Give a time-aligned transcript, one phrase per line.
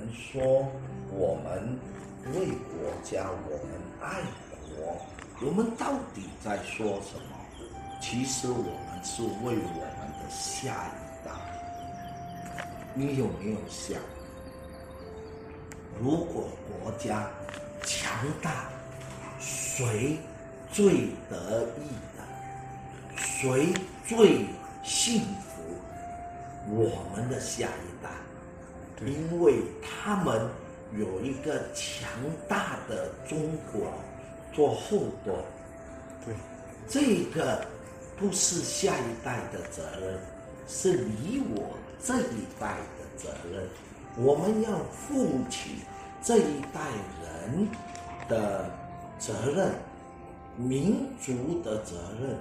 [0.00, 0.66] 们说
[1.12, 1.78] 我们
[2.32, 4.22] 为国家，我们爱
[4.74, 4.96] 国，
[5.46, 7.36] 我们到底在说什么？
[8.00, 11.30] 其实我们是为我们的下一代。
[12.94, 14.00] 你有没有想，
[16.00, 16.48] 如果
[16.82, 17.28] 国家
[17.82, 18.70] 强大，
[19.38, 20.16] 谁
[20.72, 23.22] 最得意的？
[23.22, 23.74] 谁
[24.06, 24.46] 最
[24.82, 25.60] 幸福？
[26.70, 28.08] 我们的下一代。
[29.04, 30.48] 因为他们
[30.98, 32.08] 有一个强
[32.48, 33.38] 大的中
[33.72, 33.92] 国
[34.52, 35.34] 做后盾，
[36.24, 36.34] 对，
[36.88, 37.64] 这个
[38.18, 40.20] 不是下一代的责任，
[40.68, 41.70] 是你我
[42.02, 43.66] 这一代的责任。
[44.16, 45.76] 我们要负起
[46.20, 46.80] 这一代
[47.22, 47.68] 人
[48.28, 48.68] 的
[49.18, 49.72] 责任，
[50.56, 52.36] 民族的责任，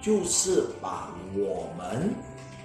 [0.00, 2.12] 就是把我们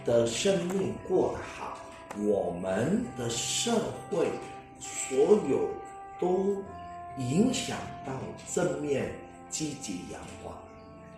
[0.06, 1.75] 的生命过得好。
[2.18, 3.72] 我们的社
[4.10, 4.30] 会
[4.80, 5.18] 所
[5.50, 5.70] 有
[6.20, 6.64] 都
[7.18, 8.14] 影响到
[8.54, 9.12] 正面、
[9.50, 10.56] 积极、阳光，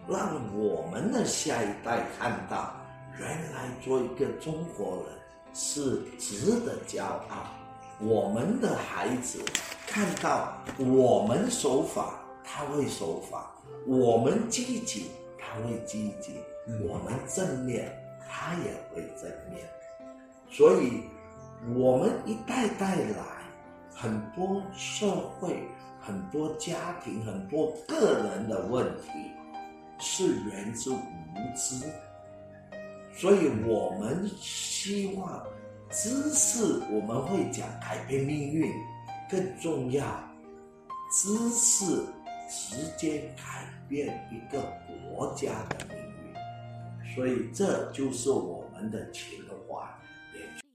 [0.07, 2.75] 让我们的下一代看到，
[3.19, 5.16] 原来做一个中国人
[5.53, 7.47] 是值得骄傲。
[8.00, 9.39] 我们的孩子
[9.88, 13.52] 看到我们守法，他会守法；
[13.88, 16.33] 我们积极，他会积极；
[16.88, 17.91] 我们正面，
[18.29, 19.06] 他也会。
[20.58, 21.03] 所以，
[21.75, 23.23] 我们一代代来，
[23.94, 25.08] 很多社
[25.39, 25.67] 会、
[26.02, 29.11] 很多家庭、很多个人的问题，
[30.00, 30.97] 是源自无
[31.55, 31.85] 知。
[33.13, 35.45] 所以我们希望
[35.91, 38.73] 知识，我们会讲改变命运，
[39.30, 40.03] 更重要，
[41.11, 41.85] 知识
[42.50, 44.59] 直接改变一个
[45.13, 47.13] 国家的命运。
[47.13, 49.23] 所以这就是我们的情
[49.69, 49.85] 怀。
[50.38, 50.66] bitch.